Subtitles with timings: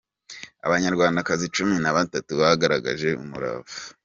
[0.65, 3.65] Abanyarwandakazi cumi na batatu bagaragaje umurava